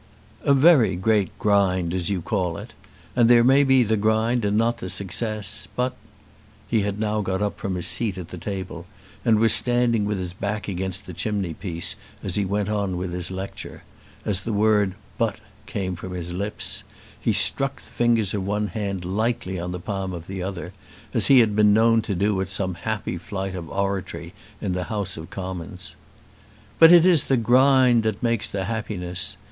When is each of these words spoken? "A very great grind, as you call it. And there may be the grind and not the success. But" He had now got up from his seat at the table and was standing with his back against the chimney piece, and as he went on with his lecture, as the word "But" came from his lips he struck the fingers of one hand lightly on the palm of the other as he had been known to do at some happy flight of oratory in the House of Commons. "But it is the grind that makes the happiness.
"A 0.41 0.55
very 0.55 0.95
great 0.95 1.29
grind, 1.37 1.93
as 1.93 2.09
you 2.09 2.23
call 2.23 2.57
it. 2.57 2.73
And 3.15 3.29
there 3.29 3.43
may 3.43 3.63
be 3.63 3.83
the 3.83 3.97
grind 3.97 4.43
and 4.43 4.57
not 4.57 4.79
the 4.79 4.89
success. 4.89 5.67
But" 5.75 5.95
He 6.67 6.81
had 6.81 6.99
now 6.99 7.21
got 7.21 7.39
up 7.43 7.59
from 7.59 7.75
his 7.75 7.85
seat 7.85 8.17
at 8.17 8.29
the 8.29 8.37
table 8.39 8.87
and 9.23 9.37
was 9.37 9.53
standing 9.53 10.05
with 10.05 10.17
his 10.17 10.33
back 10.33 10.67
against 10.67 11.05
the 11.05 11.13
chimney 11.13 11.53
piece, 11.53 11.95
and 12.19 12.25
as 12.25 12.33
he 12.35 12.45
went 12.45 12.67
on 12.67 12.97
with 12.97 13.13
his 13.13 13.29
lecture, 13.29 13.83
as 14.25 14.41
the 14.41 14.53
word 14.53 14.95
"But" 15.19 15.35
came 15.67 15.95
from 15.95 16.13
his 16.15 16.33
lips 16.33 16.83
he 17.21 17.31
struck 17.31 17.79
the 17.79 17.91
fingers 17.91 18.33
of 18.33 18.43
one 18.43 18.69
hand 18.69 19.05
lightly 19.05 19.59
on 19.59 19.71
the 19.71 19.79
palm 19.79 20.13
of 20.13 20.25
the 20.25 20.41
other 20.41 20.73
as 21.13 21.27
he 21.27 21.41
had 21.41 21.55
been 21.55 21.75
known 21.75 22.01
to 22.01 22.15
do 22.15 22.41
at 22.41 22.49
some 22.49 22.73
happy 22.73 23.19
flight 23.19 23.53
of 23.53 23.69
oratory 23.69 24.33
in 24.61 24.73
the 24.73 24.85
House 24.85 25.15
of 25.15 25.29
Commons. 25.29 25.93
"But 26.79 26.91
it 26.91 27.05
is 27.05 27.25
the 27.25 27.37
grind 27.37 28.01
that 28.01 28.23
makes 28.23 28.49
the 28.49 28.63
happiness. 28.65 29.37